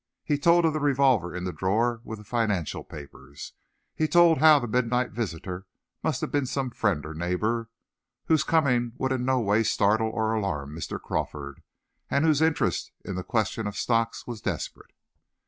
[0.23, 3.53] He told of the revolver in the drawer with the financial papers.
[3.93, 5.67] He told how the midnight visitor
[6.01, 7.69] must have been some friend or neighbor,
[8.25, 10.99] whose coming would in no way startle or alarm Mr.
[10.99, 11.61] Crawford,
[12.09, 14.91] and whose interest in the question of stocks was desperate.